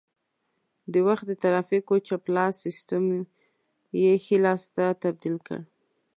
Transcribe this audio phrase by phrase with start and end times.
[0.93, 3.03] د وخت د ترافیکو چپ لاس سیسټم
[4.01, 5.59] یې ښي لاس ته تبدیل کړ